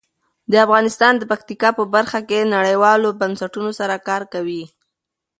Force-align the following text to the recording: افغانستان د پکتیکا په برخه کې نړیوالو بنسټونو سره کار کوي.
افغانستان 0.65 1.13
د 1.17 1.23
پکتیکا 1.31 1.69
په 1.77 1.83
برخه 1.95 2.19
کې 2.29 2.51
نړیوالو 2.55 3.09
بنسټونو 3.21 3.71
سره 3.79 3.95
کار 4.07 4.21
کوي. 4.33 4.63